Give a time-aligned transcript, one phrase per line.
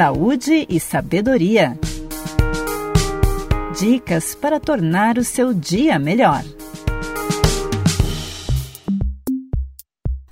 [0.00, 1.78] saúde e sabedoria.
[3.78, 6.42] Dicas para tornar o seu dia melhor.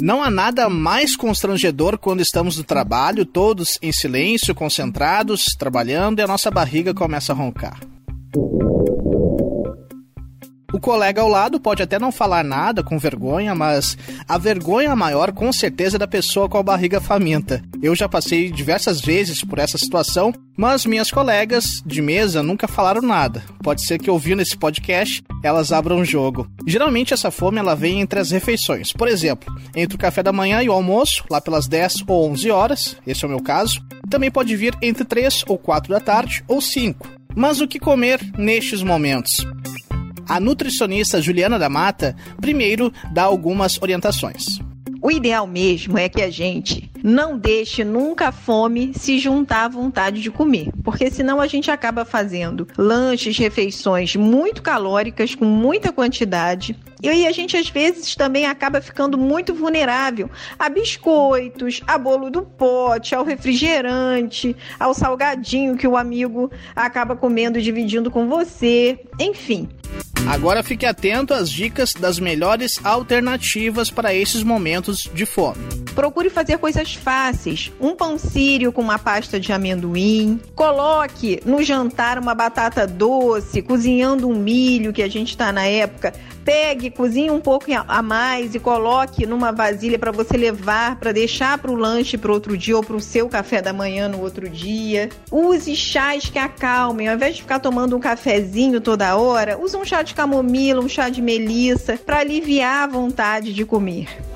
[0.00, 6.22] Não há nada mais constrangedor quando estamos no trabalho, todos em silêncio, concentrados, trabalhando e
[6.22, 7.78] a nossa barriga começa a roncar.
[10.70, 13.96] O colega ao lado pode até não falar nada com vergonha, mas
[14.28, 17.62] a vergonha maior com certeza é da pessoa com a barriga faminta.
[17.80, 23.00] Eu já passei diversas vezes por essa situação, mas minhas colegas de mesa nunca falaram
[23.00, 23.42] nada.
[23.62, 26.46] Pode ser que ouvindo esse podcast elas abram o jogo.
[26.66, 28.92] Geralmente essa fome ela vem entre as refeições.
[28.92, 32.50] Por exemplo, entre o café da manhã e o almoço, lá pelas 10 ou 11
[32.50, 33.82] horas, esse é o meu caso.
[34.10, 37.08] Também pode vir entre 3 ou 4 da tarde ou 5.
[37.34, 39.46] Mas o que comer nestes momentos?
[40.28, 44.44] A nutricionista Juliana da Mata primeiro dá algumas orientações.
[45.00, 49.68] O ideal mesmo é que a gente não deixe nunca a fome se juntar à
[49.68, 55.92] vontade de comer, porque senão a gente acaba fazendo lanches, refeições muito calóricas, com muita
[55.92, 56.76] quantidade.
[57.00, 62.28] E aí a gente às vezes também acaba ficando muito vulnerável a biscoitos, a bolo
[62.28, 68.98] do pote, ao refrigerante, ao salgadinho que o amigo acaba comendo e dividindo com você.
[69.20, 69.68] Enfim,
[70.26, 75.62] Agora fique atento às dicas das melhores alternativas para esses momentos de fome.
[75.98, 77.72] Procure fazer coisas fáceis.
[77.80, 80.40] Um pão sírio com uma pasta de amendoim.
[80.54, 86.14] Coloque no jantar uma batata doce, cozinhando um milho, que a gente está na época.
[86.44, 91.58] Pegue, cozinhe um pouco a mais e coloque numa vasilha para você levar, para deixar
[91.58, 94.48] para o lanche para outro dia ou para o seu café da manhã no outro
[94.48, 95.08] dia.
[95.32, 97.08] Use chás que acalmem.
[97.08, 100.88] Ao invés de ficar tomando um cafezinho toda hora, use um chá de camomila, um
[100.88, 104.27] chá de melissa para aliviar a vontade de comer.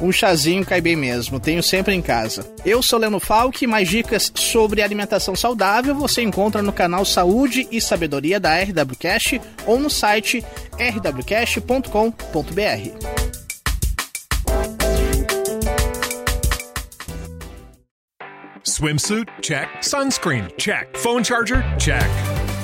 [0.00, 2.48] Um chazinho cai bem mesmo, tenho sempre em casa.
[2.64, 7.80] Eu sou Leno Falck, mais dicas sobre alimentação saudável você encontra no canal Saúde e
[7.80, 10.44] Sabedoria da RWCast ou no site
[10.78, 11.86] rwcast.com.br.
[18.62, 19.28] Swimsuit?
[19.40, 19.68] Check.
[19.80, 20.48] Sunscreen?
[20.58, 20.94] Check.
[20.98, 21.62] Phone charger?
[21.78, 22.35] Check.